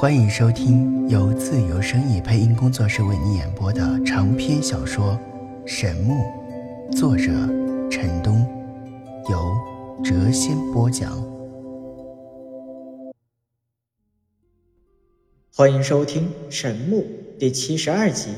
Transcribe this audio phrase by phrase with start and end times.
[0.00, 5.18] 欢迎收听由自由声意配音工作室为你演播的长篇小说
[5.66, 6.14] 《神木》，
[6.96, 7.24] 作者
[7.90, 8.46] 陈东，
[9.28, 9.52] 由
[10.04, 11.20] 谪仙播讲。
[15.52, 16.98] 欢迎收听《神木》
[17.36, 18.30] 第七十二集。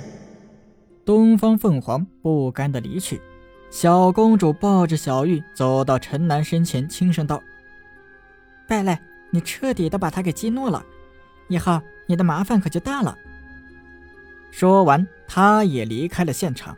[1.05, 3.21] 东方凤凰不甘的离去，
[3.71, 7.39] 小公主抱着小玉走到陈南身前，轻声道
[8.67, 8.97] ：“败类，
[9.31, 10.83] 你彻底的把他给激怒了。”
[11.51, 13.15] 以后你的麻烦可就大了。
[14.51, 16.75] 说完，他也离开了现场。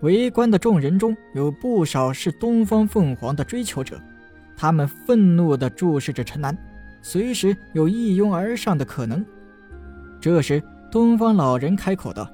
[0.00, 4.00] 围观的众人中有不少是东方凤凰的追求者，
[4.56, 6.56] 他们愤怒地注视着陈南，
[7.00, 9.24] 随时有一拥而上的可能。
[10.20, 12.28] 这时，东方老人开口道：“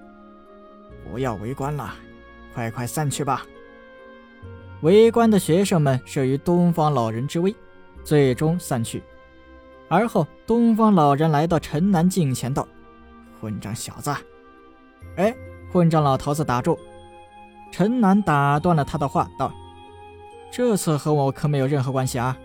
[1.11, 1.95] 不要围观了，
[2.55, 3.45] 快快散去吧。”
[4.83, 7.55] 围观的学生们慑于东方老人之威，
[8.03, 9.03] 最终散去。
[9.91, 12.66] 而后，东方老人来到陈南近前，道
[13.41, 14.15] ：“混账小子！”
[15.19, 15.35] 哎，
[15.73, 16.79] 混账老头子，打住！
[17.73, 19.52] 陈南打断了他的话，道
[20.52, 22.38] ：“这次和我可没有任何关系啊！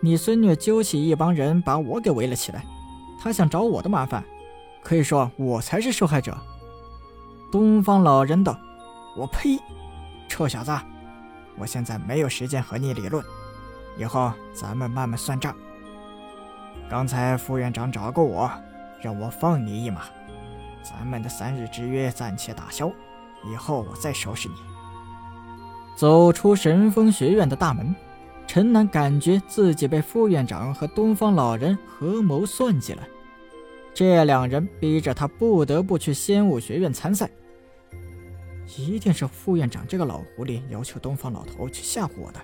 [0.00, 2.62] 你孙女揪起一帮人把我给围了起来，
[3.18, 4.22] 她想找我的麻烦，
[4.82, 6.36] 可以说我才是受害者。”
[7.50, 8.54] 东方老人道
[9.16, 9.58] ：“我呸！
[10.28, 10.70] 臭小子，
[11.56, 13.24] 我现在没有时间和你理论，
[13.96, 15.56] 以后咱们慢慢算账。”
[16.92, 18.52] 刚才副院长找过我，
[19.00, 20.02] 让我放你一马，
[20.82, 22.92] 咱们的三日之约暂且打消，
[23.50, 24.54] 以后我再收拾你。
[25.96, 27.96] 走出神风学院的大门，
[28.46, 33.02] 陈南感觉自己被副院长和东方老人合谋算计了，
[33.94, 37.30] 这两人逼着他不得不去仙武学院参赛，
[38.76, 42.40] 一定是副院长这个老狐狸要求东方老头去吓唬我的，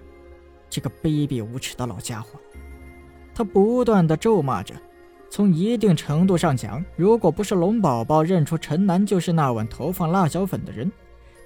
[0.70, 2.40] 这个卑鄙无耻的老家伙。
[3.38, 4.74] 他不断的咒骂着，
[5.30, 10.90] 从一定程度上讲，如果不是龙宝宝认出陈南就是那晚投放辣椒粉的人，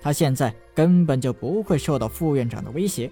[0.00, 3.10] 他现在根本就不会受到副院长的威胁。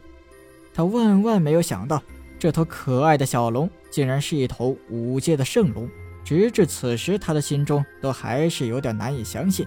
[0.73, 2.03] 他万万没有想到，
[2.39, 5.87] 这头可爱的小龙竟然是一头五阶的圣龙。
[6.25, 9.67] 直至此时，他的心中都还是有点难以相信。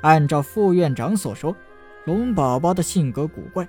[0.00, 1.54] 按照副院长所说，
[2.06, 3.68] 龙宝宝的性格古怪，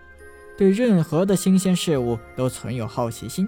[0.57, 3.45] 对任何的新鲜事物都存有好奇心。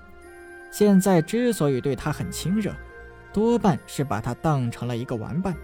[0.72, 2.75] 现在之所以对他很亲热，
[3.33, 5.55] 多半是把他当成了一个玩伴。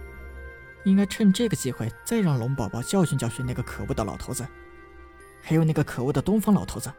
[0.84, 4.46] 应该趁这个机会再让龙宝宝教训教训那个可恶的老头子，
[5.40, 6.92] 还有那个可恶的东方老头子。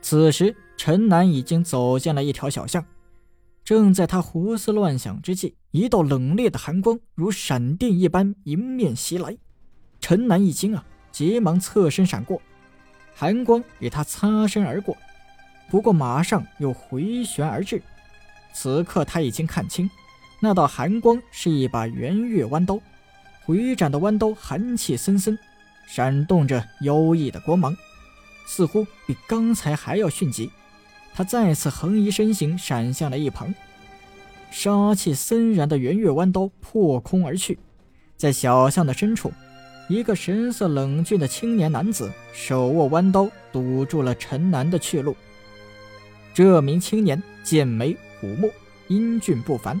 [0.00, 2.82] 此时，陈南已经走进了一条小巷，
[3.64, 9.36] 正在他胡思乱想之际，一道冷冽的寒光如闪电一般迎面袭来。
[10.00, 12.40] 陈南一惊啊，急忙侧身闪过，
[13.14, 14.96] 寒光与他擦身而过。
[15.68, 17.82] 不过马上又回旋而至，
[18.52, 19.90] 此刻他已经看清，
[20.40, 22.78] 那道寒光是一把圆月弯刀，
[23.44, 25.36] 回斩的弯刀寒气森森，
[25.86, 27.76] 闪动着妖异的光芒，
[28.46, 30.50] 似乎比刚才还要迅疾。
[31.14, 33.52] 他再次横移身形，闪向了一旁，
[34.50, 37.58] 杀气森然的圆月弯刀破空而去，
[38.16, 39.32] 在小巷的深处，
[39.88, 45.16] 一个神色冷峻的青年男子手握弯刀，堵住了陈南的去路。
[46.36, 48.52] 这名青年剑眉虎目，
[48.88, 49.80] 英俊不凡，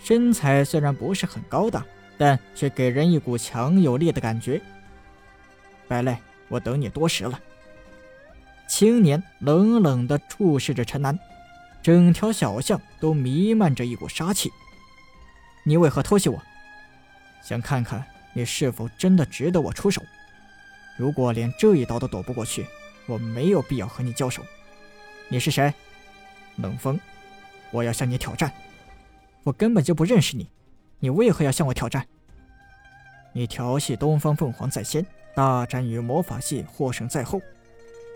[0.00, 1.86] 身材虽然不是很高大，
[2.18, 4.60] 但却给人一股强有力的感觉。
[5.86, 6.16] 败类，
[6.48, 7.38] 我等你多时了。
[8.68, 11.16] 青年冷冷地注视着陈南，
[11.84, 14.50] 整条小巷都弥漫着一股杀气。
[15.62, 16.42] 你为何偷袭我？
[17.44, 20.02] 想看看你是否真的值得我出手？
[20.98, 22.66] 如果连这一刀都躲不过去，
[23.06, 24.42] 我没有必要和你交手。
[25.28, 25.72] 你是谁？
[26.56, 26.98] 冷风，
[27.70, 28.52] 我要向你挑战。
[29.42, 30.48] 我根本就不认识你，
[31.00, 32.06] 你为何要向我挑战？
[33.32, 35.04] 你调戏东方凤凰在先，
[35.34, 37.40] 大战与魔法系获胜在后。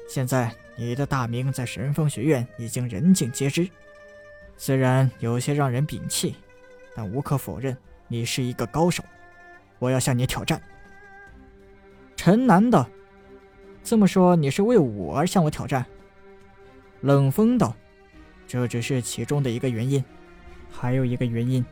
[0.08, 3.68] 现在你的大名在神风学院已经人尽皆知，
[4.56, 6.36] 虽然有些让人摒弃，
[6.94, 7.76] 但无可否认，
[8.08, 9.04] 你是一个高手。
[9.78, 10.60] 我要向你挑战。
[12.16, 12.88] 陈南道，
[13.82, 15.84] 这么说你是为我而向我挑战？
[17.00, 17.74] 冷风道
[18.46, 20.04] ：“这只是其中的一个原因，
[20.70, 21.64] 还有一个原因，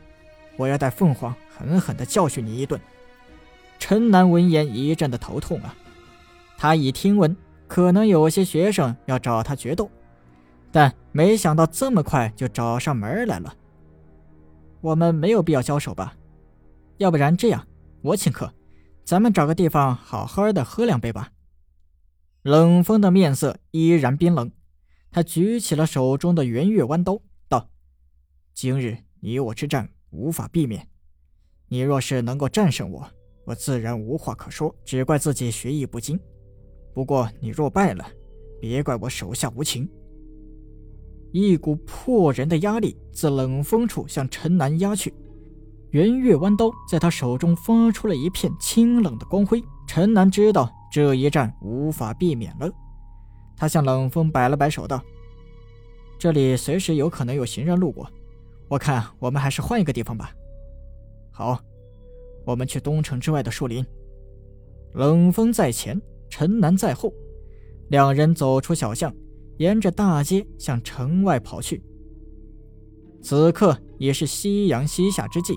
[0.57, 2.79] 我要带凤凰狠狠地教训你一顿。”
[3.79, 5.73] 陈南闻言一阵的头痛啊！
[6.57, 7.35] 他已听闻
[7.67, 9.89] 可能有些学生要找他决斗，
[10.71, 13.55] 但没想到这么快就找上门来了。
[14.81, 16.13] 我们没有必要交手吧？
[16.97, 17.65] 要不然这样，
[18.01, 18.53] 我请客，
[19.05, 21.29] 咱们找个地方好好的喝两杯吧。
[22.41, 24.51] 冷风的面色依然冰冷。
[25.11, 27.69] 他举起了手中的圆月弯刀，道
[28.53, 30.87] ：“今日你我之战无法避免。
[31.67, 33.07] 你若是能够战胜我，
[33.45, 36.19] 我自然无话可说，只怪自己学艺不精。
[36.93, 38.05] 不过你若败了，
[38.59, 39.89] 别怪我手下无情。
[41.31, 45.13] 一股迫人的压力自冷风处向陈南压去，
[45.91, 49.63] 圆月弯刀在他手中发出了一片清冷的光辉。
[49.87, 52.71] 陈南知道这一战无法避免了，
[53.59, 55.03] 他向冷风摆了摆手，道
[56.17, 58.09] ：“这里随时有可能有行人路过，
[58.69, 60.31] 我看我们还是换一个地方吧。”
[61.29, 61.59] 好，
[62.45, 63.85] 我们去东城之外的树林。
[64.93, 67.13] 冷风在前，陈南在后，
[67.89, 69.13] 两人走出小巷。
[69.57, 71.83] 沿着大街向城外跑去。
[73.21, 75.53] 此刻也是夕阳西下之际，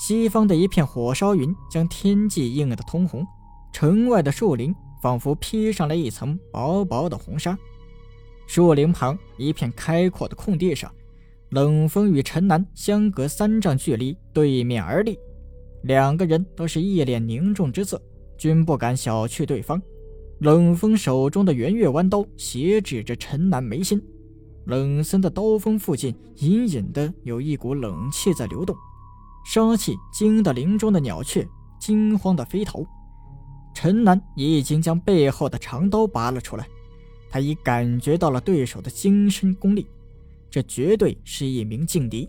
[0.00, 3.24] 西方的一片火烧云将天际映得通红，
[3.72, 7.58] 城外的树林仿佛披上了一层薄薄的红纱。
[8.46, 10.90] 树林旁一片开阔的空地上，
[11.50, 15.18] 冷风与陈南相隔三丈距离对面而立，
[15.82, 18.00] 两个人都是一脸凝重之色，
[18.36, 19.80] 均不敢小觑对方。
[20.40, 24.00] 冷风手中的圆月弯刀斜指着陈南眉心，
[24.66, 28.76] 冷森的刀锋附近隐隐的有一股冷气在流动，
[29.44, 31.46] 杀气惊得林中的鸟雀
[31.80, 32.84] 惊慌的飞逃。
[33.80, 36.66] 陈南已经将背后的长刀拔了出来，
[37.30, 39.86] 他已感觉到了对手的精深功力，
[40.50, 42.28] 这绝对是一名劲敌。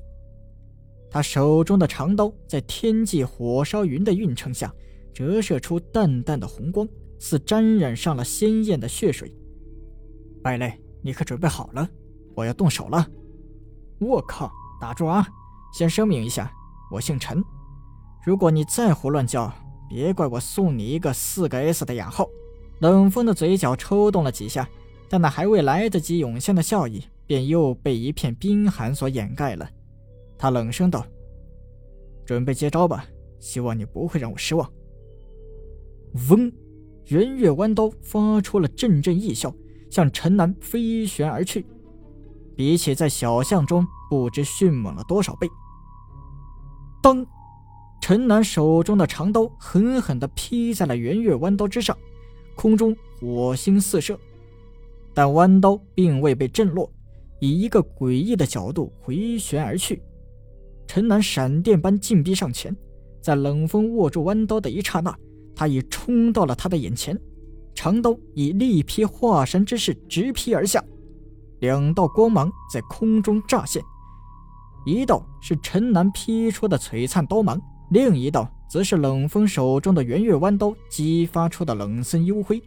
[1.10, 4.72] 他手中的长刀在天际火烧云的映衬下，
[5.12, 6.88] 折射出淡淡的红光。
[7.18, 9.34] 似沾染上了鲜艳的血水，
[10.44, 11.90] 败类，你可准备好了？
[12.36, 13.07] 我要动手了！
[14.00, 14.51] 我靠！
[14.80, 15.28] 打住啊！
[15.74, 16.54] 先声明一下，
[16.92, 17.44] 我姓陈。
[18.24, 19.51] 如果你再胡乱叫，
[19.89, 22.30] 别怪我送你一个四个 S 的雅号。
[22.80, 24.69] 冷风的嘴角抽动了几下，
[25.09, 29.69] 但那还未来得及涌现的笑意，便又被一片冰寒所掩盖了。
[30.38, 31.06] 他冷声道
[32.25, 33.06] ：“准备接招吧，
[33.39, 34.71] 希望你不会让我失望。”
[36.30, 36.51] 嗡。
[37.07, 39.51] 圆月弯刀发出了阵阵异笑，
[39.89, 41.65] 向陈南飞旋而去。
[42.56, 45.50] 比起在小巷中，不知迅猛了多少倍。
[47.01, 47.25] 当，
[48.01, 51.96] 陈南手中的长刀狠狠地劈在了圆月弯刀之上，
[52.56, 54.19] 空中火星四射。
[55.13, 56.92] 但弯刀并未被震落，
[57.40, 60.01] 以一个诡异的角度回旋而去。
[60.88, 62.75] 陈南闪电般进逼上前，
[63.22, 65.16] 在冷风握住弯刀的一刹那。
[65.56, 67.19] 他已冲到了他的眼前，
[67.75, 70.81] 长刀以力劈华山之势直劈而下，
[71.60, 73.84] 两道光芒在空中乍现，
[74.86, 82.62] 一道是陈南劈出的璀璨刀芒，另一道则是冷风手中的圆月弯刀激发出的冷森幽辉。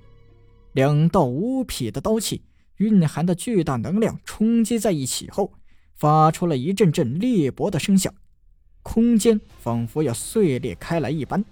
[0.72, 2.42] 两道无匹的刀气
[2.78, 5.52] 蕴含的巨大能量冲击在一起后，
[5.94, 8.12] 发出了一阵阵裂帛的声响，
[8.82, 11.44] 空间仿佛要碎裂开来一般。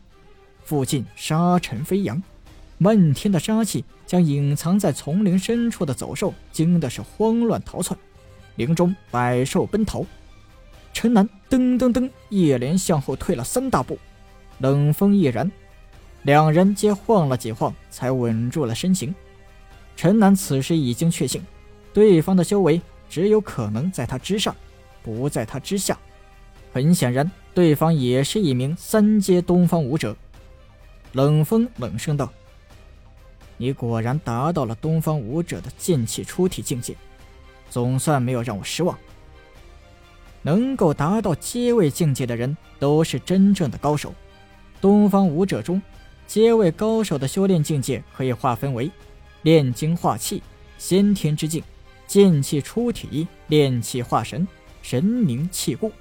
[0.65, 2.21] 附近沙尘飞扬，
[2.79, 7.97] 漫天的杀气将隐藏在丛林深处的走兽惊的是慌乱逃窜，
[8.57, 10.05] 林中百兽奔逃。
[10.93, 13.99] 陈南噔噔噔一连向后退了三大步，
[14.59, 15.51] 冷风亦然，
[16.23, 19.15] 两人皆晃了几晃才稳住了身形。
[19.97, 21.43] 陈南此时已经确信，
[21.93, 24.55] 对方的修为只有可能在他之上，
[25.03, 25.99] 不在他之下。
[26.73, 30.17] 很显然，对方也是一名三阶东方武者。
[31.13, 32.31] 冷风冷声道
[33.59, 36.95] ：“你果然达到了东方武者的剑气出体境界，
[37.69, 38.97] 总算没有让我失望。
[40.43, 44.15] 能够达到阶位境界的人，都是真正的高手。
[44.81, 45.81] 东方武者中，
[46.27, 48.91] 阶位高手的修炼境界可以划分为
[49.43, 50.43] 炼精化气、
[50.79, 51.63] 先天之境、
[52.07, 54.47] 剑气出体、炼气化神、
[54.83, 55.93] 神凝气固。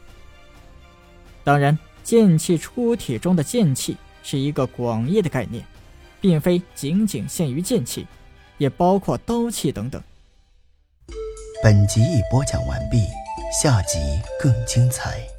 [1.44, 5.64] 当然，剑气出体中的剑气。”是一个广义的概念，
[6.20, 8.06] 并非仅仅限于剑气，
[8.58, 10.00] 也包括刀气等等。
[11.64, 12.98] 本集已播讲完毕，
[13.52, 13.98] 下集
[14.40, 15.39] 更精彩。